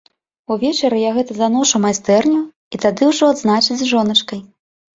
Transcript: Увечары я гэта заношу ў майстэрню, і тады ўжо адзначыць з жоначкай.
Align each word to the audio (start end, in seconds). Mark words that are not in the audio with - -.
Увечары 0.53 1.01
я 1.01 1.11
гэта 1.17 1.35
заношу 1.41 1.73
ў 1.79 1.83
майстэрню, 1.85 2.41
і 2.73 2.81
тады 2.89 3.13
ўжо 3.13 3.23
адзначыць 3.37 3.79
з 3.87 3.95
жоначкай. 3.95 4.45